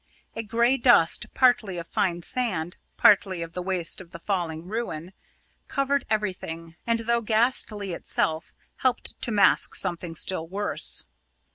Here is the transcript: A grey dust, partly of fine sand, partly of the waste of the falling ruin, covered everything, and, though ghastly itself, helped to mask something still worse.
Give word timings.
A 0.35 0.41
grey 0.41 0.77
dust, 0.77 1.27
partly 1.35 1.77
of 1.77 1.87
fine 1.87 2.23
sand, 2.23 2.75
partly 2.97 3.43
of 3.43 3.53
the 3.53 3.61
waste 3.61 4.01
of 4.01 4.09
the 4.09 4.17
falling 4.17 4.65
ruin, 4.65 5.13
covered 5.67 6.05
everything, 6.09 6.75
and, 6.87 7.01
though 7.01 7.21
ghastly 7.21 7.93
itself, 7.93 8.51
helped 8.77 9.13
to 9.21 9.31
mask 9.31 9.75
something 9.75 10.15
still 10.15 10.47
worse. 10.47 11.05